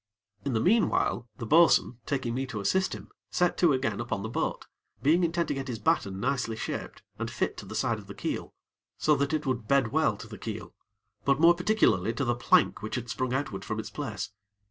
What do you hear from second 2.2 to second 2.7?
me to